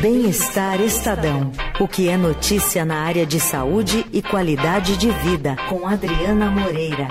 Bem-Estar 0.00 0.80
Estadão. 0.80 1.52
O 1.78 1.86
que 1.86 2.08
é 2.08 2.16
notícia 2.16 2.86
na 2.86 3.02
área 3.02 3.26
de 3.26 3.38
saúde 3.38 4.06
e 4.10 4.22
qualidade 4.22 4.96
de 4.96 5.10
vida, 5.10 5.54
com 5.68 5.86
Adriana 5.86 6.50
Moreira. 6.50 7.06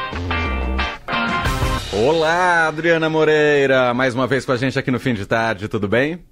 Olá, 1.93 2.67
Adriana 2.67 3.07
Moreira, 3.07 3.93
mais 3.93 4.15
uma 4.15 4.25
vez 4.25 4.43
com 4.43 4.53
a 4.53 4.57
gente 4.57 4.79
aqui 4.79 4.89
no 4.89 4.99
fim 4.99 5.13
de 5.13 5.27
tarde, 5.27 5.67
tudo 5.67 5.87
bem? 5.87 6.25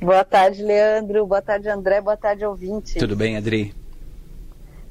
Boa 0.00 0.22
tarde, 0.22 0.62
Leandro. 0.62 1.26
Boa 1.26 1.42
tarde, 1.42 1.68
André. 1.68 2.00
Boa 2.00 2.16
tarde, 2.16 2.46
ouvinte. 2.46 2.96
Tudo 2.96 3.16
bem, 3.16 3.36
Adri? 3.36 3.74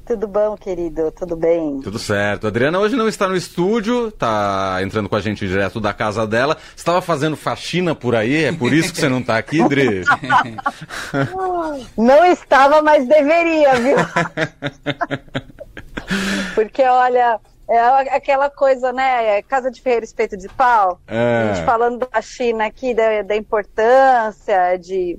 Tudo 0.06 0.28
bom, 0.28 0.56
querido? 0.56 1.10
Tudo 1.10 1.34
bem? 1.34 1.80
Tudo 1.80 1.98
certo. 1.98 2.44
A 2.44 2.48
Adriana 2.48 2.78
hoje 2.78 2.94
não 2.94 3.08
está 3.08 3.26
no 3.26 3.34
estúdio, 3.34 4.06
está 4.06 4.78
entrando 4.80 5.08
com 5.08 5.16
a 5.16 5.20
gente 5.20 5.48
direto 5.48 5.80
da 5.80 5.92
casa 5.92 6.24
dela. 6.24 6.56
Estava 6.76 7.02
fazendo 7.02 7.36
faxina 7.36 7.92
por 7.92 8.14
aí, 8.14 8.44
é 8.44 8.52
por 8.52 8.72
isso 8.72 8.92
que 8.92 9.00
você 9.00 9.08
não 9.08 9.18
está 9.18 9.36
aqui, 9.36 9.60
Adri? 9.60 10.04
não 11.98 12.24
estava, 12.26 12.80
mas 12.82 13.08
deveria, 13.08 13.74
viu? 13.74 13.96
Porque, 16.54 16.84
olha, 16.84 17.40
é 17.68 17.80
aquela 18.14 18.48
coisa, 18.48 18.92
né? 18.92 19.42
Casa 19.42 19.72
de 19.72 19.82
ferreiro, 19.82 20.04
espeto 20.04 20.36
de 20.36 20.48
pau. 20.50 21.00
É. 21.08 21.50
A 21.50 21.54
gente 21.54 21.66
falando 21.66 22.06
da 22.08 22.22
China 22.22 22.64
aqui, 22.64 22.94
da, 22.94 23.22
da 23.22 23.34
importância 23.34 24.76
de, 24.76 25.18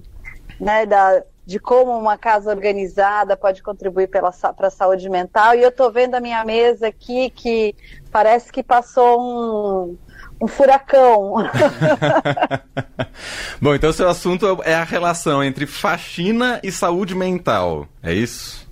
né, 0.61 0.85
da, 0.85 1.23
de 1.47 1.59
como 1.59 1.97
uma 1.97 2.17
casa 2.17 2.49
organizada 2.49 3.37
pode 3.37 3.63
contribuir 3.63 4.09
para 4.09 4.27
a 4.27 4.69
saúde 4.69 5.09
mental. 5.09 5.55
E 5.55 5.63
eu 5.63 5.69
estou 5.69 5.89
vendo 5.89 6.15
a 6.15 6.19
minha 6.19 6.43
mesa 6.43 6.89
aqui 6.89 7.29
que 7.29 7.73
parece 8.11 8.51
que 8.51 8.61
passou 8.61 9.21
um, 9.21 9.97
um 10.41 10.45
furacão. 10.45 11.35
Bom, 13.61 13.73
então 13.73 13.93
seu 13.93 14.09
assunto 14.09 14.61
é 14.65 14.75
a 14.75 14.83
relação 14.83 15.41
entre 15.41 15.65
faxina 15.65 16.59
e 16.61 16.69
saúde 16.69 17.15
mental, 17.15 17.87
é 18.03 18.13
isso? 18.13 18.69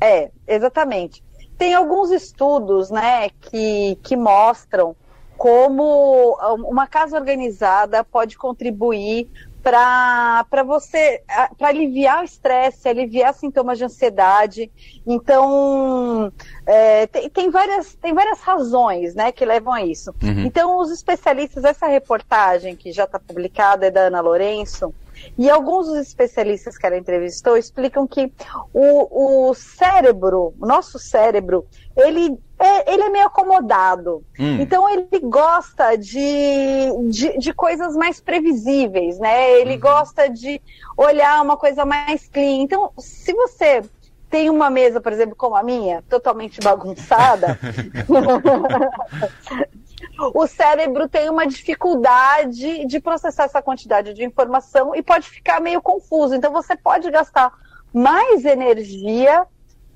É, 0.00 0.30
exatamente. 0.46 1.24
Tem 1.58 1.74
alguns 1.74 2.12
estudos, 2.12 2.88
né, 2.88 3.30
que, 3.40 3.98
que 4.04 4.14
mostram 4.14 4.94
como 5.36 6.38
uma 6.68 6.86
casa 6.86 7.16
organizada 7.16 8.02
pode 8.04 8.38
contribuir 8.38 9.28
para 9.66 10.62
você 10.64 11.22
para 11.58 11.68
aliviar 11.68 12.22
o 12.22 12.24
estresse, 12.24 12.88
aliviar 12.88 13.34
sintomas 13.34 13.78
de 13.78 13.84
ansiedade. 13.84 14.70
Então 15.04 16.32
é, 16.64 17.08
tem, 17.08 17.28
tem, 17.28 17.50
várias, 17.50 17.94
tem 17.94 18.14
várias 18.14 18.40
razões 18.40 19.16
né, 19.16 19.32
que 19.32 19.44
levam 19.44 19.72
a 19.72 19.84
isso. 19.84 20.14
Uhum. 20.22 20.44
Então, 20.44 20.78
os 20.78 20.92
especialistas, 20.92 21.64
essa 21.64 21.88
reportagem 21.88 22.76
que 22.76 22.92
já 22.92 23.04
está 23.04 23.18
publicada 23.18 23.86
é 23.86 23.90
da 23.90 24.02
Ana 24.02 24.20
Lourenço, 24.20 24.94
e 25.36 25.50
alguns 25.50 25.86
dos 25.86 25.96
especialistas 25.96 26.76
que 26.76 26.86
ela 26.86 26.96
entrevistou 26.96 27.56
explicam 27.56 28.06
que 28.06 28.30
o, 28.72 29.48
o 29.48 29.54
cérebro, 29.54 30.54
o 30.60 30.66
nosso 30.66 30.98
cérebro, 30.98 31.66
ele 31.96 32.38
é, 32.58 32.92
ele 32.92 33.02
é 33.02 33.10
meio 33.10 33.26
acomodado. 33.26 34.24
Hum. 34.38 34.58
Então 34.60 34.88
ele 34.88 35.20
gosta 35.22 35.96
de, 35.96 36.90
de, 37.10 37.38
de, 37.38 37.52
coisas 37.52 37.94
mais 37.94 38.20
previsíveis, 38.20 39.18
né? 39.18 39.60
Ele 39.60 39.74
uhum. 39.74 39.80
gosta 39.80 40.28
de 40.28 40.60
olhar 40.96 41.42
uma 41.42 41.56
coisa 41.56 41.84
mais 41.84 42.26
clean. 42.28 42.62
Então, 42.62 42.90
se 42.98 43.32
você 43.34 43.82
tem 44.30 44.50
uma 44.50 44.70
mesa, 44.70 45.00
por 45.00 45.12
exemplo, 45.12 45.36
como 45.36 45.54
a 45.54 45.62
minha, 45.62 46.02
totalmente 46.08 46.60
bagunçada, 46.60 47.58
o 50.34 50.46
cérebro 50.46 51.08
tem 51.08 51.28
uma 51.28 51.46
dificuldade 51.46 52.86
de 52.86 53.00
processar 53.00 53.44
essa 53.44 53.62
quantidade 53.62 54.14
de 54.14 54.24
informação 54.24 54.94
e 54.94 55.02
pode 55.02 55.28
ficar 55.28 55.60
meio 55.60 55.82
confuso. 55.82 56.34
Então 56.34 56.52
você 56.52 56.74
pode 56.74 57.10
gastar 57.10 57.52
mais 57.92 58.44
energia 58.44 59.46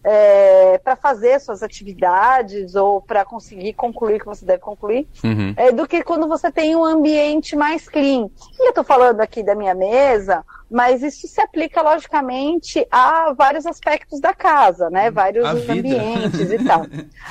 é, 0.02 0.78
para 0.78 0.96
fazer 0.96 1.38
suas 1.40 1.62
atividades 1.62 2.74
ou 2.74 3.00
para 3.00 3.24
conseguir 3.24 3.74
concluir 3.74 4.16
o 4.16 4.18
que 4.20 4.26
você 4.26 4.44
deve 4.44 4.60
concluir, 4.60 5.06
uhum. 5.22 5.54
é, 5.56 5.72
do 5.72 5.86
que 5.86 6.02
quando 6.02 6.26
você 6.26 6.50
tem 6.50 6.74
um 6.74 6.84
ambiente 6.84 7.54
mais 7.54 7.88
clean. 7.88 8.28
E 8.58 8.64
eu 8.64 8.70
estou 8.70 8.84
falando 8.84 9.20
aqui 9.20 9.42
da 9.42 9.54
minha 9.54 9.74
mesa, 9.74 10.44
mas 10.70 11.02
isso 11.02 11.26
se 11.26 11.40
aplica, 11.40 11.82
logicamente, 11.82 12.86
a 12.90 13.32
vários 13.32 13.66
aspectos 13.66 14.20
da 14.20 14.32
casa, 14.32 14.88
né? 14.88 15.10
Vários 15.10 15.46
ambientes 15.68 16.50
e 16.52 16.58
tal. 16.64 16.86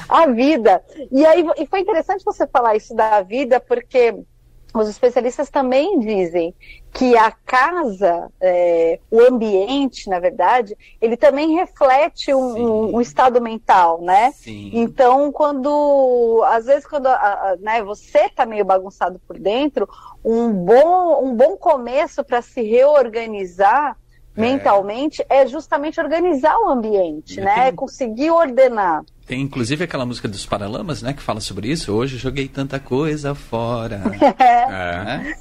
A 0.07 0.27
vida. 0.27 0.83
E 1.11 1.25
aí 1.25 1.45
e 1.57 1.65
foi 1.65 1.79
interessante 1.79 2.25
você 2.25 2.45
falar 2.45 2.75
isso 2.75 2.93
da 2.93 3.21
vida, 3.21 3.59
porque 3.59 4.13
os 4.73 4.87
especialistas 4.87 5.49
também 5.49 5.99
dizem 5.99 6.53
que 6.93 7.17
a 7.17 7.31
casa, 7.31 8.31
é, 8.39 8.99
o 9.09 9.19
ambiente, 9.21 10.09
na 10.09 10.19
verdade, 10.19 10.77
ele 11.01 11.17
também 11.17 11.55
reflete 11.55 12.33
um, 12.33 12.95
um, 12.95 13.01
estado 13.01 13.41
mental, 13.41 14.01
né? 14.01 14.31
Sim. 14.31 14.69
Então, 14.73 15.31
quando, 15.31 16.43
às 16.47 16.65
vezes, 16.65 16.85
quando 16.85 17.07
a, 17.07 17.13
a, 17.13 17.55
né, 17.59 17.81
você 17.83 18.25
está 18.25 18.45
meio 18.45 18.65
bagunçado 18.65 19.19
por 19.27 19.39
dentro, 19.39 19.89
um 20.23 20.51
bom, 20.51 21.23
um 21.23 21.35
bom 21.35 21.57
começo 21.57 22.23
para 22.23 22.41
se 22.41 22.61
reorganizar 22.61 23.97
é. 24.37 24.41
mentalmente 24.41 25.25
é 25.29 25.47
justamente 25.47 25.99
organizar 25.99 26.57
o 26.59 26.69
ambiente, 26.69 27.41
né? 27.41 27.65
Tem... 27.65 27.75
Conseguir 27.75 28.31
ordenar. 28.31 29.03
Tem 29.29 29.41
inclusive 29.41 29.83
aquela 29.83 30.07
música 30.07 30.27
dos 30.27 30.43
Paralamas, 30.43 31.03
né, 31.03 31.13
que 31.13 31.21
fala 31.21 31.39
sobre 31.39 31.67
isso. 31.67 31.93
Hoje 31.93 32.17
joguei 32.17 32.47
tanta 32.47 32.79
coisa 32.79 33.35
fora. 33.35 34.01
é. 34.41 35.37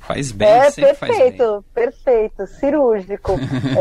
Faz 0.00 0.32
bem, 0.32 0.46
é, 0.46 0.70
perfeito, 0.70 0.96
faz 0.96 1.18
bem. 1.18 1.62
perfeito, 1.72 2.46
cirúrgico. 2.46 3.32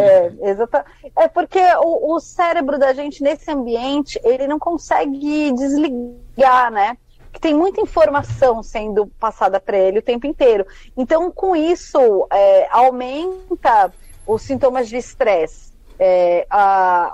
é, 0.41 0.51
exata, 0.51 0.85
é 1.17 1.27
porque 1.27 1.59
o, 1.83 2.15
o, 2.15 2.19
cérebro 2.21 2.79
da 2.79 2.93
gente 2.93 3.21
nesse 3.21 3.51
ambiente, 3.51 4.17
ele 4.23 4.47
não 4.47 4.57
consegue 4.57 5.51
desligar, 5.51 6.71
né? 6.71 6.95
Que 7.33 7.41
tem 7.41 7.53
muita 7.53 7.81
informação 7.81 8.63
sendo 8.63 9.07
passada 9.19 9.59
para 9.59 9.77
ele 9.77 9.99
o 9.99 10.03
tempo 10.03 10.25
inteiro. 10.25 10.65
Então, 10.95 11.29
com 11.29 11.57
isso, 11.57 11.99
é, 12.31 12.69
aumenta 12.71 13.91
os 14.25 14.43
sintomas 14.43 14.87
de 14.87 14.95
estresse. 14.95 15.70
É, 16.03 16.47
a, 16.49 17.11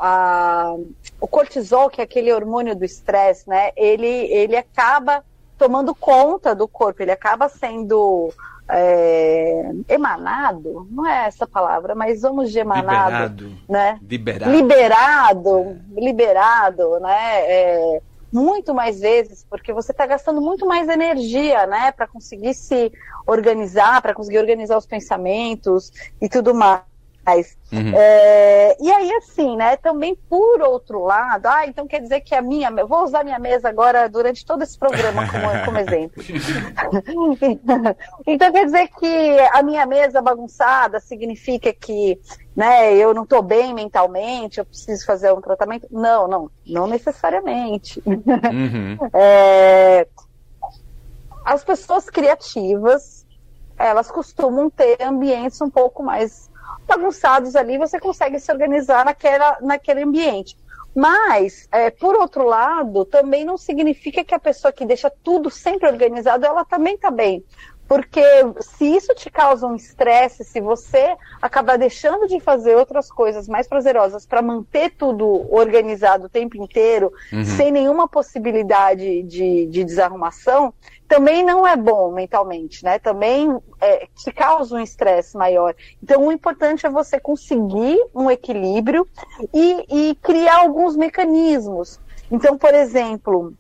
a, 0.72 0.76
o 1.20 1.28
cortisol, 1.28 1.90
que 1.90 2.00
é 2.00 2.06
aquele 2.06 2.32
hormônio 2.32 2.74
do 2.74 2.86
estresse, 2.86 3.50
né? 3.50 3.72
Ele, 3.76 4.08
ele 4.08 4.56
acaba 4.56 5.26
tomando 5.58 5.94
conta 5.94 6.56
do 6.56 6.70
corpo, 6.70 7.02
ele 7.02 7.12
acaba 7.12 7.50
sendo 7.50 8.32
é, 8.70 9.72
emanado, 9.90 10.88
não 10.90 11.06
é 11.06 11.28
essa 11.28 11.46
palavra, 11.46 11.96
mas 11.96 12.22
vamos 12.22 12.52
de 12.52 12.60
emanado, 12.60 13.46
liberado, 13.46 13.58
né? 13.68 14.00
Liberado, 14.02 14.52
liberado, 14.52 15.80
é. 15.98 16.00
liberado, 16.00 17.00
né? 17.00 17.52
É, 17.52 18.02
muito 18.32 18.74
mais 18.74 19.00
vezes, 19.00 19.46
porque 19.50 19.72
você 19.72 19.92
está 19.92 20.06
gastando 20.06 20.42
muito 20.42 20.66
mais 20.66 20.88
energia, 20.90 21.66
né, 21.66 21.92
para 21.94 22.06
conseguir 22.06 22.54
se 22.54 22.92
organizar, 23.26 24.02
para 24.02 24.14
conseguir 24.14 24.38
organizar 24.38 24.78
os 24.78 24.86
pensamentos 24.86 25.92
e 26.22 26.28
tudo 26.28 26.54
mais. 26.54 26.82
Uhum. 27.72 27.92
É, 27.94 28.78
e 28.80 28.90
aí, 28.90 29.12
assim, 29.16 29.58
né, 29.58 29.76
também 29.76 30.16
por 30.30 30.62
outro 30.62 31.04
lado, 31.04 31.48
ah, 31.48 31.68
então 31.68 31.86
quer 31.86 32.00
dizer 32.00 32.22
que 32.22 32.34
a 32.34 32.42
minha, 32.42 32.74
eu 32.78 32.88
vou 32.88 33.04
usar 33.04 33.26
minha 33.26 33.38
mesa 33.38 33.68
agora 33.68 34.08
durante 34.08 34.46
todo 34.46 34.64
esse 34.64 34.80
programa 34.80 35.28
como, 35.28 35.44
como 35.66 35.78
exemplo. 35.78 36.24
então 38.26 38.52
quer 38.52 38.66
dizer 38.66 38.88
que 38.98 39.40
a 39.52 39.62
minha 39.62 39.86
mesa 39.86 40.22
bagunçada 40.22 41.02
significa 41.02 41.74
que, 41.74 42.18
né, 42.56 42.96
eu 42.96 43.14
não 43.14 43.24
estou 43.24 43.42
bem 43.42 43.74
mentalmente, 43.74 44.60
eu 44.60 44.66
preciso 44.66 45.06
fazer 45.06 45.34
um 45.34 45.42
tratamento? 45.42 45.88
Não, 45.92 46.28
não, 46.28 46.50
não 46.66 46.88
necessariamente. 46.88 48.02
Uhum. 48.06 48.98
É, 49.14 50.08
as 51.44 51.64
pessoas 51.64 52.10
criativas, 52.10 53.26
elas 53.78 54.12
costumam 54.12 54.70
ter 54.70 55.02
ambientes 55.02 55.62
um 55.62 55.70
pouco 55.70 56.04
mais 56.04 56.50
bagunçados 56.88 57.56
ali, 57.56 57.78
você 57.78 58.00
consegue 58.00 58.40
se 58.40 58.52
organizar 58.52 59.06
naquela, 59.06 59.58
naquele 59.62 60.04
ambiente. 60.04 60.58
Mas, 60.96 61.68
é, 61.72 61.92
por 61.92 62.16
outro 62.16 62.44
lado, 62.44 63.06
também 63.06 63.46
não 63.46 63.56
significa 63.56 64.24
que 64.24 64.34
a 64.34 64.40
pessoa 64.40 64.72
que 64.72 64.84
deixa 64.84 65.12
tudo 65.24 65.52
sempre 65.52 65.88
organizado, 65.88 66.44
ela 66.44 66.66
também 66.66 66.96
está 66.96 67.12
bem. 67.12 67.44
Porque 67.88 68.22
se 68.60 68.86
isso 68.86 69.16
te 69.16 69.30
causa 69.30 69.66
um 69.66 69.76
estresse, 69.76 70.44
se 70.44 70.60
você 70.60 71.16
acabar 71.42 71.78
deixando 71.78 72.28
de 72.28 72.40
fazer 72.40 72.76
outras 72.76 73.10
coisas 73.10 73.48
mais 73.48 73.68
prazerosas 73.68 74.26
para 74.26 74.42
manter 74.42 74.92
tudo 74.92 75.48
organizado 75.54 76.26
o 76.26 76.30
tempo 76.30 76.58
inteiro, 76.58 77.14
uhum. 77.32 77.46
sem 77.46 77.72
nenhuma 77.72 78.08
possibilidade 78.08 79.24
de, 79.24 79.66
de 79.68 79.84
desarrumação, 79.86 80.74
também 81.08 81.44
não 81.44 81.66
é 81.66 81.78
bom 81.78 82.12
mentalmente, 82.12 82.84
né? 82.84 83.00
Também 83.00 83.58
é, 83.80 84.08
te 84.14 84.32
causa 84.32 84.76
um 84.76 84.80
estresse 84.80 85.38
maior. 85.38 85.74
Então, 86.04 86.28
o 86.28 86.32
importante 86.32 86.86
é 86.86 86.90
você 86.90 87.20
conseguir 87.20 87.98
um 88.14 88.30
equilíbrio 88.30 89.08
e, 89.54 90.10
e 90.10 90.16
criar 90.16 90.58
alguns 90.58 90.98
mecanismos. 90.98 92.00
Então, 92.30 92.58
por 92.58 92.74
exemplo, 92.74 93.54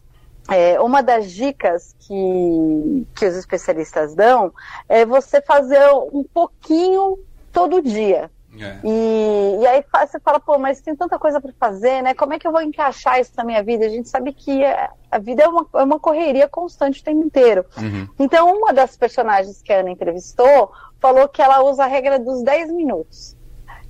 é, 0.49 0.79
uma 0.79 1.01
das 1.01 1.31
dicas 1.31 1.95
que, 1.99 3.07
que 3.15 3.25
os 3.25 3.35
especialistas 3.35 4.15
dão 4.15 4.53
é 4.87 5.05
você 5.05 5.41
fazer 5.41 5.81
um 6.11 6.23
pouquinho 6.23 7.19
todo 7.51 7.81
dia. 7.81 8.31
É. 8.59 8.79
E, 8.83 9.57
e 9.61 9.67
aí 9.67 9.83
você 10.07 10.19
fala, 10.19 10.39
pô, 10.39 10.57
mas 10.57 10.81
tem 10.81 10.95
tanta 10.95 11.19
coisa 11.19 11.39
para 11.39 11.51
fazer, 11.59 12.01
né? 12.01 12.13
Como 12.13 12.33
é 12.33 12.39
que 12.39 12.47
eu 12.47 12.51
vou 12.51 12.61
encaixar 12.61 13.19
isso 13.19 13.31
na 13.37 13.43
minha 13.43 13.61
vida? 13.61 13.85
A 13.85 13.89
gente 13.89 14.09
sabe 14.09 14.33
que 14.33 14.63
a 15.11 15.19
vida 15.19 15.43
é 15.43 15.47
uma, 15.47 15.67
é 15.75 15.83
uma 15.83 15.99
correria 15.99 16.47
constante 16.47 17.01
o 17.01 17.03
tempo 17.03 17.23
inteiro. 17.23 17.65
Uhum. 17.77 18.07
Então, 18.17 18.51
uma 18.57 18.73
das 18.73 18.97
personagens 18.97 19.61
que 19.61 19.71
a 19.71 19.79
Ana 19.79 19.91
entrevistou 19.91 20.71
falou 20.99 21.27
que 21.27 21.41
ela 21.41 21.63
usa 21.63 21.83
a 21.83 21.87
regra 21.87 22.17
dos 22.17 22.41
10 22.41 22.71
minutos. 22.71 23.36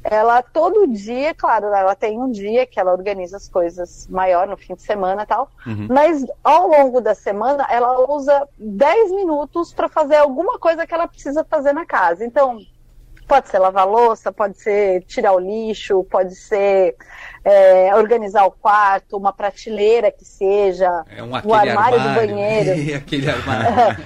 Ela 0.09 0.42
todo 0.42 0.88
dia, 0.88 1.33
claro, 1.33 1.68
ela 1.68 1.94
tem 1.94 2.18
um 2.18 2.31
dia 2.31 2.65
que 2.65 2.80
ela 2.80 2.94
organiza 2.94 3.36
as 3.36 3.50
coisas 3.50 4.07
maior 4.07 4.48
no 4.48 4.56
fim 4.56 4.74
de 4.74 4.81
semana 4.81 5.24
e 5.24 5.25
tal, 5.25 5.51
uhum. 5.65 5.88
mas 5.89 6.25
ao 6.42 6.68
longo 6.68 7.01
da 7.01 7.13
semana 7.13 7.68
ela 7.69 8.09
usa 8.09 8.48
10 8.57 9.12
minutos 9.12 9.74
para 9.74 9.89
fazer 9.89 10.15
alguma 10.15 10.57
coisa 10.57 10.88
que 10.88 10.94
ela 10.94 11.07
precisa 11.07 11.44
fazer 11.44 11.74
na 11.74 11.86
casa. 11.86 12.25
Então, 12.25 12.57
Pode 13.27 13.50
ser 13.50 13.59
lavar 13.59 13.85
louça, 13.85 14.31
pode 14.31 14.57
ser 14.57 15.03
tirar 15.03 15.33
o 15.33 15.39
lixo, 15.39 16.03
pode 16.06 16.33
ser 16.33 16.95
é, 17.44 17.94
organizar 17.94 18.45
o 18.45 18.51
quarto, 18.51 19.18
uma 19.18 19.33
prateleira 19.33 20.12
que 20.12 20.24
seja, 20.24 21.03
é 21.09 21.21
um 21.21 21.31
o 21.31 21.35
armário, 21.35 21.71
armário, 21.71 22.00
do 22.00 22.15
banheiro. 22.15 22.95
aquele 22.95 23.29
armário. 23.29 23.97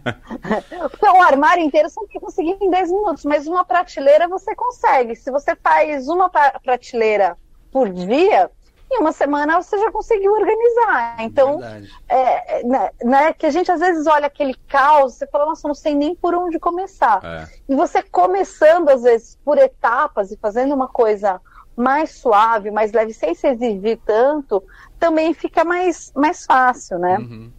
então, 0.94 1.18
o 1.18 1.22
armário 1.22 1.62
inteiro 1.62 1.90
você 1.90 2.00
não 2.00 2.08
vai 2.08 2.20
conseguir 2.20 2.56
em 2.60 2.70
10 2.70 2.90
minutos, 2.90 3.24
mas 3.24 3.46
uma 3.46 3.64
prateleira 3.64 4.26
você 4.26 4.54
consegue. 4.54 5.16
Se 5.16 5.30
você 5.30 5.54
faz 5.56 6.08
uma 6.08 6.30
prateleira 6.30 7.36
por 7.70 7.90
dia, 7.90 8.50
em 8.92 9.00
uma 9.00 9.12
semana 9.12 9.60
você 9.60 9.78
já 9.78 9.90
conseguiu 9.90 10.32
organizar. 10.32 11.16
Então, 11.20 11.60
é, 12.08 12.62
né, 12.62 12.90
né, 13.02 13.32
que 13.32 13.46
a 13.46 13.50
gente 13.50 13.70
às 13.70 13.80
vezes 13.80 14.06
olha 14.06 14.26
aquele 14.26 14.54
caos, 14.68 15.14
você 15.14 15.26
fala, 15.26 15.46
nossa, 15.46 15.66
não 15.66 15.74
sei 15.74 15.94
nem 15.94 16.14
por 16.14 16.34
onde 16.34 16.58
começar. 16.58 17.20
É. 17.24 17.48
E 17.68 17.74
você 17.74 18.02
começando, 18.02 18.88
às 18.90 19.02
vezes, 19.02 19.38
por 19.44 19.56
etapas 19.58 20.30
e 20.30 20.36
fazendo 20.36 20.74
uma 20.74 20.88
coisa 20.88 21.40
mais 21.74 22.10
suave, 22.10 22.70
mais 22.70 22.92
leve, 22.92 23.14
sem 23.14 23.34
se 23.34 23.48
exigir 23.48 23.98
tanto, 24.04 24.62
também 24.98 25.32
fica 25.32 25.64
mais, 25.64 26.12
mais 26.14 26.44
fácil, 26.44 26.98
né? 26.98 27.16
Uhum. 27.18 27.50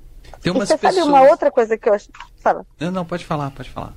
Tem 0.41 0.51
umas 0.51 0.69
e 0.69 0.73
você 0.73 0.77
pessoas... 0.77 0.95
sabe 0.95 1.07
uma 1.07 1.21
outra 1.23 1.51
coisa 1.51 1.77
que 1.77 1.89
eu 1.89 1.93
acho. 1.93 2.09
Fala. 2.37 2.65
Não, 2.79 2.91
não, 2.91 3.05
pode 3.05 3.25
falar, 3.25 3.49
pode 3.51 3.69
falar. 3.69 3.93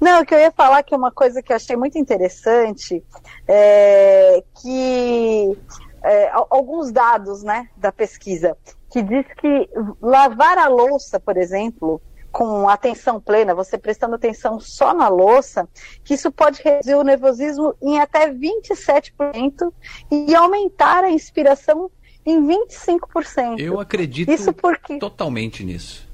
Não, 0.00 0.22
o 0.22 0.26
que 0.26 0.34
eu 0.34 0.38
ia 0.38 0.50
falar 0.50 0.82
que 0.82 0.94
é 0.94 0.96
uma 0.96 1.10
coisa 1.10 1.42
que 1.42 1.52
eu 1.52 1.56
achei 1.56 1.76
muito 1.76 1.98
interessante 1.98 3.04
é 3.46 4.42
que 4.62 5.58
é, 6.02 6.30
alguns 6.50 6.90
dados 6.90 7.42
né, 7.42 7.68
da 7.76 7.92
pesquisa, 7.92 8.56
que 8.90 9.02
diz 9.02 9.26
que 9.38 9.68
lavar 10.00 10.58
a 10.58 10.68
louça, 10.68 11.20
por 11.20 11.36
exemplo, 11.36 12.00
com 12.30 12.68
atenção 12.68 13.20
plena, 13.20 13.54
você 13.54 13.76
prestando 13.76 14.14
atenção 14.14 14.60
só 14.60 14.94
na 14.94 15.08
louça, 15.08 15.68
que 16.04 16.14
isso 16.14 16.30
pode 16.30 16.62
reduzir 16.62 16.94
o 16.94 17.02
nervosismo 17.02 17.74
em 17.82 17.98
até 17.98 18.32
27% 18.32 19.72
e 20.10 20.34
aumentar 20.34 21.04
a 21.04 21.10
inspiração 21.10 21.90
em 22.24 22.40
25%. 22.46 23.58
Eu 23.58 23.80
acredito 23.80 24.30
isso 24.30 24.52
porque... 24.52 24.98
totalmente 24.98 25.64
nisso. 25.64 26.09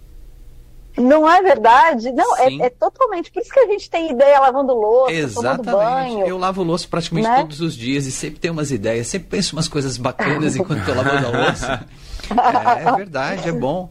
Não 0.97 1.31
é 1.31 1.43
verdade? 1.43 2.11
Não, 2.13 2.37
é, 2.39 2.67
é, 2.67 2.71
totalmente. 2.71 3.31
Por 3.31 3.43
isso 3.43 3.53
que 3.53 3.61
a 3.61 3.67
gente 3.67 3.91
tem 3.91 4.11
ideia 4.11 4.41
lavando 4.41 4.73
louça, 4.73 5.13
Exatamente. 5.13 5.71
tomando 5.71 5.85
banho. 5.85 6.27
Eu 6.27 6.39
lavo 6.39 6.63
louça 6.63 6.89
praticamente 6.89 7.29
né? 7.29 7.41
todos 7.41 7.61
os 7.61 7.75
dias 7.75 8.07
e 8.07 8.13
sempre 8.13 8.41
tenho 8.41 8.55
umas 8.55 8.71
ideias, 8.71 9.07
sempre 9.07 9.29
penso 9.29 9.55
umas 9.55 9.69
coisas 9.69 9.99
bacanas 9.99 10.57
enquanto 10.57 10.81
estou 10.81 10.95
lavando 10.95 11.27
a 11.27 11.47
louça. 11.47 11.87
É, 12.31 12.89
é, 12.89 12.93
verdade, 12.97 13.49
é 13.49 13.53
bom. 13.53 13.91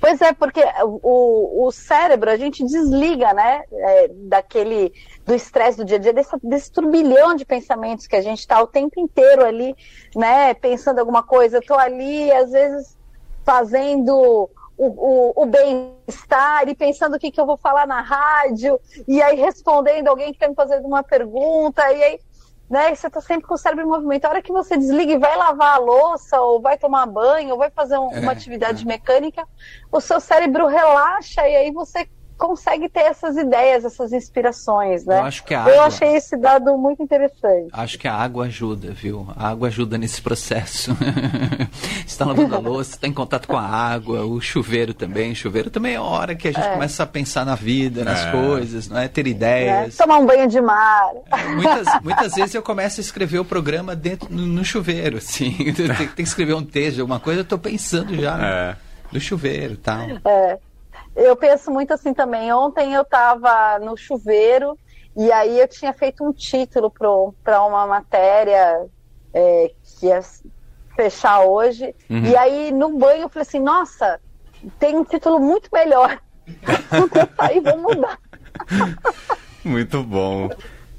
Pois 0.00 0.20
é, 0.20 0.32
porque 0.32 0.60
o, 0.84 1.66
o 1.66 1.70
cérebro, 1.70 2.28
a 2.28 2.36
gente 2.36 2.64
desliga, 2.64 3.32
né, 3.32 3.62
é, 3.72 4.08
daquele, 4.08 4.92
do 5.24 5.32
estresse 5.32 5.78
do 5.78 5.84
dia 5.84 5.96
a 5.96 6.00
dia, 6.00 6.12
desse, 6.12 6.36
desse 6.42 6.72
turbilhão 6.72 7.36
de 7.36 7.44
pensamentos 7.44 8.08
que 8.08 8.16
a 8.16 8.20
gente 8.20 8.40
está 8.40 8.60
o 8.60 8.66
tempo 8.66 8.98
inteiro 8.98 9.44
ali, 9.44 9.76
né, 10.16 10.54
pensando 10.54 10.98
alguma 10.98 11.22
coisa. 11.22 11.58
Eu 11.58 11.60
estou 11.60 11.78
ali, 11.78 12.32
às 12.32 12.50
vezes, 12.50 12.96
fazendo 13.44 14.50
o, 14.82 14.86
o, 14.86 15.42
o 15.42 15.46
bem-estar 15.46 16.68
e 16.68 16.74
pensando 16.74 17.14
o 17.14 17.18
que, 17.18 17.30
que 17.30 17.40
eu 17.40 17.46
vou 17.46 17.56
falar 17.56 17.86
na 17.86 18.00
rádio, 18.00 18.80
e 19.06 19.22
aí 19.22 19.36
respondendo 19.36 20.08
alguém 20.08 20.32
que 20.32 20.36
está 20.36 20.48
me 20.48 20.56
fazendo 20.56 20.86
uma 20.86 21.04
pergunta, 21.04 21.82
e 21.92 22.02
aí 22.02 22.20
né, 22.68 22.94
você 22.94 23.06
está 23.06 23.20
sempre 23.20 23.46
com 23.46 23.54
o 23.54 23.58
cérebro 23.58 23.84
em 23.84 23.88
movimento. 23.88 24.24
A 24.24 24.30
hora 24.30 24.42
que 24.42 24.50
você 24.50 24.76
desliga 24.76 25.12
e 25.12 25.18
vai 25.18 25.36
lavar 25.36 25.74
a 25.74 25.78
louça, 25.78 26.40
ou 26.40 26.60
vai 26.60 26.76
tomar 26.78 27.06
banho, 27.06 27.50
ou 27.50 27.58
vai 27.58 27.70
fazer 27.70 27.98
um, 27.98 28.10
é, 28.12 28.20
uma 28.20 28.32
atividade 28.32 28.82
é. 28.82 28.86
mecânica, 28.86 29.46
o 29.90 30.00
seu 30.00 30.18
cérebro 30.18 30.66
relaxa 30.66 31.46
e 31.46 31.54
aí 31.54 31.70
você 31.70 32.08
consegue 32.42 32.88
ter 32.88 33.02
essas 33.02 33.36
ideias, 33.36 33.84
essas 33.84 34.12
inspirações, 34.12 35.04
né? 35.04 35.20
Eu 35.20 35.22
acho 35.22 35.44
que 35.44 35.54
a 35.54 35.60
água... 35.60 35.72
Eu 35.74 35.82
achei 35.82 36.16
esse 36.16 36.36
dado 36.36 36.76
muito 36.76 37.00
interessante. 37.00 37.68
Acho 37.72 37.96
que 37.96 38.08
a 38.08 38.14
água 38.14 38.46
ajuda, 38.46 38.90
viu? 38.90 39.28
A 39.36 39.50
água 39.50 39.68
ajuda 39.68 39.96
nesse 39.96 40.20
processo. 40.20 40.90
está 42.04 42.24
lavando 42.24 42.56
a 42.56 42.58
louça, 42.58 42.96
está 42.96 43.06
em 43.06 43.12
contato 43.12 43.46
com 43.46 43.56
a 43.56 43.64
água, 43.64 44.24
o 44.24 44.40
chuveiro 44.40 44.92
também. 44.92 45.30
O 45.30 45.36
chuveiro 45.36 45.70
também 45.70 45.94
é 45.94 45.98
a 45.98 46.02
hora 46.02 46.34
que 46.34 46.48
a 46.48 46.52
gente 46.52 46.66
é. 46.66 46.72
começa 46.72 47.04
a 47.04 47.06
pensar 47.06 47.46
na 47.46 47.54
vida, 47.54 48.02
nas 48.02 48.26
é. 48.26 48.32
coisas, 48.32 48.88
não 48.88 48.98
é? 48.98 49.06
Ter 49.06 49.28
ideias. 49.28 49.94
É. 49.94 50.02
Tomar 50.02 50.18
um 50.18 50.26
banho 50.26 50.48
de 50.48 50.60
mar. 50.60 51.12
É, 51.30 51.46
muitas, 51.46 52.02
muitas 52.02 52.34
vezes 52.34 52.56
eu 52.56 52.62
começo 52.62 52.98
a 52.98 53.02
escrever 53.02 53.38
o 53.38 53.44
programa 53.44 53.94
dentro 53.94 54.26
no, 54.28 54.44
no 54.44 54.64
chuveiro, 54.64 55.18
assim. 55.18 55.56
tem, 55.74 55.86
tem, 55.94 56.08
que 56.08 56.22
escrever 56.22 56.54
um 56.54 56.64
texto, 56.64 56.98
alguma 56.98 57.20
coisa, 57.20 57.38
eu 57.38 57.44
estou 57.44 57.58
pensando 57.58 58.20
já 58.20 58.36
no, 58.36 58.44
é. 58.44 58.76
no 59.12 59.20
chuveiro, 59.20 59.76
tal. 59.76 60.00
É. 60.24 60.58
Eu 61.14 61.36
penso 61.36 61.70
muito 61.70 61.92
assim 61.92 62.14
também. 62.14 62.52
Ontem 62.52 62.94
eu 62.94 63.02
estava 63.02 63.78
no 63.78 63.96
chuveiro 63.96 64.78
e 65.16 65.30
aí 65.30 65.58
eu 65.58 65.68
tinha 65.68 65.92
feito 65.92 66.24
um 66.24 66.32
título 66.32 66.90
para 66.90 67.64
uma 67.64 67.86
matéria 67.86 68.86
é, 69.32 69.70
que 69.82 70.06
ia 70.06 70.20
fechar 70.96 71.40
hoje. 71.44 71.94
Uhum. 72.08 72.24
E 72.24 72.36
aí 72.36 72.72
no 72.72 72.98
banho 72.98 73.22
eu 73.22 73.28
falei 73.28 73.46
assim, 73.46 73.60
nossa, 73.60 74.20
tem 74.78 74.96
um 74.96 75.04
título 75.04 75.38
muito 75.38 75.68
melhor. 75.72 76.20
aí 77.38 77.60
vou 77.60 77.78
mudar. 77.78 78.18
Muito 79.64 80.02
bom. 80.02 80.50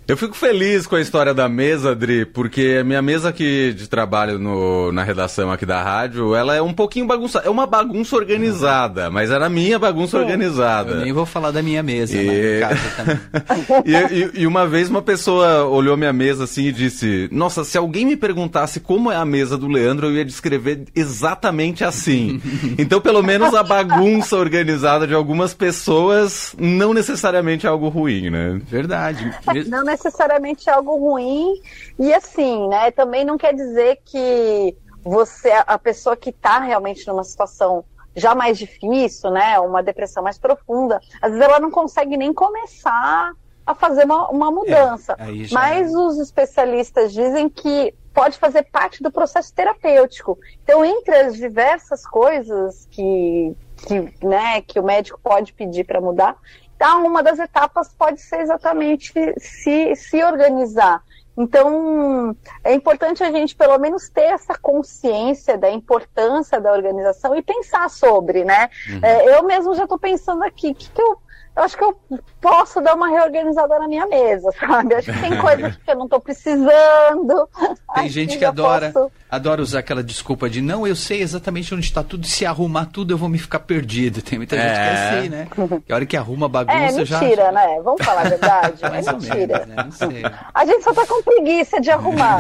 Eu 0.06 0.18
fico 0.18 0.36
feliz 0.36 0.86
com 0.86 0.98
a 0.98 1.02
história 1.02 1.34
da 1.34 1.48
mesa, 1.48 1.96
Dri, 1.96 2.26
porque 2.26 2.80
a 2.82 2.84
minha 2.84 3.02
mesa 3.02 3.30
aqui 3.30 3.74
de 3.74 3.88
trabalho 3.88 4.38
no, 4.38 4.92
na 4.92 5.02
redação 5.02 5.50
aqui 5.50 5.66
da 5.66 5.82
rádio, 5.82 6.36
ela 6.36 6.54
é 6.56 6.62
um 6.62 6.74
pouquinho 6.74 7.08
bagunçada. 7.08 7.48
É 7.48 7.50
uma 7.50 7.66
bagunça 7.66 8.16
organizada, 8.18 9.10
mas 9.10 9.32
era 9.32 9.46
a 9.46 9.50
minha 9.50 9.80
bagunça 9.80 10.18
organizada. 10.18 10.92
Eu 10.92 11.02
nem 11.02 11.14
vou 11.14 11.26
falar 11.26 11.52
da 11.52 11.62
minha 11.62 11.82
mesa 11.82 12.18
e... 12.18 12.62
e, 13.86 13.96
e, 13.96 14.42
e, 14.42 14.48
uma 14.48 14.68
vez 14.68 14.90
uma 14.90 15.02
pessoa 15.02 15.64
olhou 15.64 15.96
minha 15.96 16.12
mesa 16.12 16.44
assim 16.44 16.66
e 16.66 16.72
disse: 16.74 17.30
Nossa, 17.32 17.64
se 17.64 17.78
alguém 17.78 18.06
me 18.06 18.18
perguntasse 18.18 18.82
como 18.82 19.10
é 19.10 19.16
a 19.16 19.26
mesa 19.26 19.58
do 19.58 19.68
Leandro, 19.68 20.08
eu 20.08 20.14
ia 20.14 20.26
descrever 20.26 20.84
exatamente 20.94 21.84
assim. 21.86 22.42
então, 22.78 23.00
pelo 23.00 23.24
menos 23.24 23.54
a 23.54 23.64
bagunça 23.64 24.36
organizada 24.36 25.08
de 25.08 25.14
algumas 25.14 25.54
pessoas 25.54 26.54
não 26.60 26.94
necessariamente 26.94 27.66
é 27.66 27.70
algo 27.70 27.88
ruim, 27.88 28.30
né? 28.30 28.60
Verdade. 28.70 29.32
Não 29.68 29.84
necessariamente 29.94 30.70
algo 30.70 30.96
ruim. 30.98 31.62
E 31.98 32.14
assim, 32.14 32.68
né, 32.68 32.92
também 32.92 33.24
não 33.24 33.38
quer 33.38 33.54
dizer 33.54 34.02
que 34.04 34.76
você, 35.04 35.52
a 35.68 35.78
pessoa 35.78 36.16
que 36.16 36.30
está 36.30 36.60
realmente 36.60 37.08
numa 37.08 37.24
situação 37.24 37.86
já 38.16 38.36
mais 38.36 38.58
difícil, 38.58 39.32
né, 39.32 39.60
uma 39.60 39.82
depressão 39.82 40.24
mais 40.24 40.38
profunda, 40.38 41.00
às 41.22 41.32
vezes 41.32 41.46
ela 41.46 41.60
não 41.60 41.72
consegue 41.72 42.16
nem 42.16 42.34
começar 42.34 43.34
a 43.66 43.74
fazer 43.74 44.06
uma, 44.06 44.30
uma 44.30 44.52
mudança. 44.52 45.16
É, 45.18 45.26
Mas 45.52 45.94
é. 45.94 45.98
os 45.98 46.20
especialistas 46.20 47.14
dizem 47.14 47.50
que 47.50 47.94
pode 48.14 48.38
fazer 48.38 48.64
parte 48.64 49.02
do 49.02 49.12
processo 49.12 49.54
terapêutico. 49.54 50.38
Então, 50.64 50.86
entre 50.86 51.16
as 51.16 51.36
diversas 51.36 52.06
coisas 52.06 52.88
que, 52.92 53.56
que, 53.88 54.26
né, 54.26 54.62
que 54.62 54.80
o 54.80 54.84
médico 54.84 55.20
pode 55.24 55.54
pedir 55.54 55.86
para 55.86 56.00
mudar, 56.00 56.38
então, 56.84 57.08
uma 57.08 57.24
das 57.24 57.40
etapas 57.40 57.94
pode 57.98 58.20
ser 58.20 58.42
exatamente 58.42 59.14
se, 59.38 59.96
se 59.96 60.22
organizar. 60.22 61.02
Então, 61.38 62.36
é 62.62 62.74
importante 62.74 63.24
a 63.24 63.32
gente, 63.32 63.56
pelo 63.56 63.78
menos, 63.80 64.10
ter 64.10 64.26
essa 64.26 64.54
consciência 64.58 65.58
da 65.58 65.72
importância 65.72 66.60
da 66.60 66.74
organização 66.74 67.38
e 67.38 67.42
pensar 67.42 67.90
sobre, 67.90 68.44
né? 68.44 68.70
Uhum. 68.90 69.00
É, 69.02 69.38
eu 69.38 69.44
mesmo 69.44 69.74
já 69.76 69.84
estou 69.84 69.98
pensando 69.98 70.44
aqui, 70.44 70.72
o 70.72 70.76
que, 70.76 70.92
que 70.92 71.02
eu 71.02 71.18
eu 71.56 71.64
acho 71.64 71.78
que 71.78 71.84
eu 71.84 71.98
posso 72.42 72.82
dar 72.82 72.96
uma 72.96 73.10
reorganizada 73.10 73.78
na 73.80 73.88
minha 73.88 74.08
mesa, 74.08 74.50
sabe? 74.60 74.96
Acho 74.96 75.14
que 75.14 75.20
tem 75.20 75.38
coisas 75.38 75.76
que 75.86 75.92
eu 75.92 75.96
não 75.96 76.06
estou 76.06 76.20
precisando. 76.20 77.50
Tem 77.94 78.10
gente 78.10 78.38
que 78.38 78.46
adora, 78.46 78.92
posso... 78.92 79.12
adora 79.30 79.62
usar 79.62 79.80
aquela 79.80 80.04
desculpa 80.04 80.50
de 80.50 80.62
não, 80.62 80.88
eu 80.88 80.96
sei 80.96 81.22
exatamente 81.22 81.74
onde 81.74 81.86
está 81.86 82.04
tudo, 82.04 82.26
se 82.26 82.44
arrumar 82.46 82.88
tudo 82.88 83.14
eu 83.14 83.18
vou 83.18 83.30
me 83.30 83.38
ficar 83.38 83.60
perdido. 83.60 84.22
Tem 84.22 84.40
muita 84.40 84.56
gente 84.56 84.74
que 84.74 84.80
é 84.80 85.20
assim, 85.20 85.30
né? 85.30 85.48
Que 85.86 85.94
a 85.94 85.96
hora 85.96 86.06
que 86.06 86.18
arruma 86.18 86.48
a 86.48 86.50
bagunça 86.50 86.78
é, 86.78 86.86
mentira, 86.86 87.06
já. 87.06 87.20
mentira, 87.20 87.52
né? 87.52 87.82
Vamos 87.84 88.04
falar 88.04 88.22
a 88.22 88.30
verdade. 88.30 88.80
é 88.86 89.12
mentira. 89.12 89.66
Menos, 89.68 90.00
né? 90.00 90.32
A 90.54 90.66
gente 90.66 90.84
só 90.84 90.90
está 90.90 91.06
com 91.06 91.22
preguiça 91.22 91.80
de 91.80 91.92
arrumar. 91.92 92.40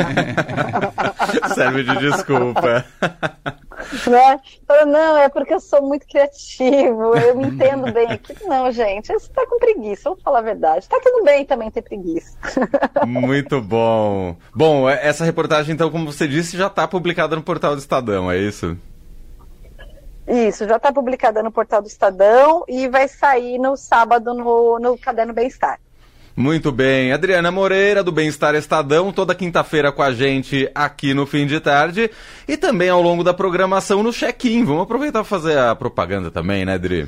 Serve 1.53 1.84
de 1.84 1.98
desculpa. 2.00 2.84
Né? 4.09 4.39
não, 4.85 5.17
é 5.17 5.29
porque 5.29 5.53
eu 5.53 5.59
sou 5.59 5.81
muito 5.81 6.05
criativo, 6.07 7.15
eu 7.15 7.35
me 7.35 7.47
entendo 7.47 7.91
bem 7.91 8.07
aqui. 8.12 8.33
Não, 8.45 8.71
gente, 8.71 9.12
você 9.12 9.29
tá 9.31 9.45
com 9.47 9.57
preguiça, 9.57 10.09
vamos 10.09 10.21
falar 10.21 10.39
a 10.39 10.43
verdade. 10.43 10.88
Tá 10.88 11.00
tudo 11.01 11.23
bem 11.23 11.45
também 11.45 11.71
ter 11.71 11.81
preguiça. 11.81 12.38
Muito 13.05 13.62
bom. 13.62 14.35
Bom, 14.53 14.89
essa 14.89 15.23
reportagem, 15.23 15.73
então, 15.73 15.89
como 15.89 16.12
você 16.12 16.27
disse, 16.27 16.57
já 16.57 16.67
está 16.67 16.88
publicada 16.88 17.35
no 17.35 17.43
portal 17.43 17.75
do 17.75 17.79
Estadão, 17.79 18.29
é 18.29 18.38
isso? 18.38 18.77
Isso, 20.27 20.67
já 20.67 20.77
está 20.77 20.91
publicada 20.91 21.43
no 21.43 21.51
portal 21.51 21.81
do 21.81 21.88
Estadão 21.88 22.63
e 22.67 22.88
vai 22.88 23.07
sair 23.07 23.59
no 23.59 23.75
sábado 23.75 24.33
no, 24.33 24.79
no 24.79 24.97
Caderno 24.97 25.33
Bem-Estar. 25.33 25.79
Muito 26.36 26.72
bem. 26.72 27.13
Adriana 27.13 27.52
Moreira, 27.52 28.04
do 28.04 28.12
Bem-Estar 28.12 28.56
Estadão, 28.56 29.12
toda 29.12 29.36
quinta-feira 29.36 29.92
com 29.92 30.02
a 30.02 30.12
gente 30.12 30.70
aqui 30.74 31.13
no 31.13 31.28
fim 31.28 31.46
de 31.46 31.60
tarde 31.60 32.10
e 32.48 32.58
também 32.58 32.90
ao 32.90 33.02
longo 33.02 33.24
da 33.24 33.34
programação 33.34 34.02
no 34.02 34.12
check-in. 34.12 34.66
Vamos 34.66 34.84
aproveitar 34.84 35.20
para 35.20 35.24
fazer 35.24 35.58
a 35.58 35.75
propaganda 35.75 36.32
também, 36.32 36.66
né, 36.66 36.74
Adri? 36.74 37.08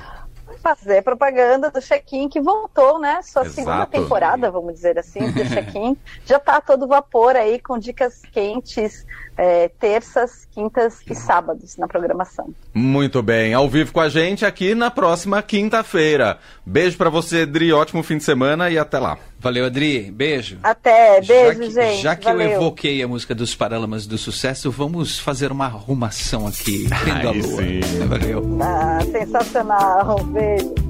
fazer 0.65 1.03
propaganda 1.03 1.69
do 1.69 1.79
check-in 1.79 2.27
que 2.27 2.41
voltou, 2.41 2.97
né? 2.97 3.21
Sua 3.21 3.43
Exato. 3.43 3.55
segunda 3.55 3.85
temporada, 3.85 4.49
vamos 4.49 4.73
dizer 4.73 4.97
assim, 4.97 5.31
do 5.31 5.45
check-in. 5.53 5.95
Já 6.25 6.37
está 6.37 6.59
todo 6.59 6.87
vapor 6.87 7.35
aí 7.35 7.59
com 7.59 7.77
dicas 7.77 8.23
quentes, 8.31 9.05
é, 9.37 9.69
terças, 9.79 10.47
quintas 10.51 11.01
e 11.09 11.15
sábados 11.15 11.77
na 11.77 11.87
programação. 11.87 12.53
Muito 12.73 13.21
bem, 13.21 13.53
ao 13.53 13.69
vivo 13.69 13.91
com 13.91 13.99
a 13.99 14.09
gente 14.09 14.45
aqui 14.45 14.73
na 14.73 14.89
próxima 14.89 15.41
quinta-feira. 15.41 16.37
Beijo 16.65 16.97
para 16.97 17.09
você, 17.09 17.45
Dri, 17.45 17.71
ótimo 17.73 18.03
fim 18.03 18.17
de 18.17 18.23
semana 18.23 18.69
e 18.69 18.77
até 18.77 18.99
lá. 18.99 19.17
Valeu, 19.39 19.65
Adri. 19.65 20.09
Beijo. 20.11 20.57
Até, 20.63 21.21
beijo, 21.21 21.27
já 21.27 21.55
que, 21.55 21.69
gente. 21.69 22.01
Já 22.01 22.15
que 22.15 22.25
Valeu. 22.25 22.49
eu 22.49 22.55
evoquei 22.55 23.03
a 23.03 23.07
música 23.07 23.35
dos 23.35 23.53
Paralamas 23.53 24.07
do 24.07 24.17
Sucesso, 24.17 24.71
vamos 24.71 25.19
fazer 25.19 25.51
uma 25.51 25.65
arrumação 25.65 26.47
aqui. 26.47 26.87
Ai, 26.91 27.41
Sim. 27.41 28.07
Valeu. 28.07 28.57
Ah, 28.61 28.99
sensacional. 29.11 30.23
Beijo. 30.23 30.84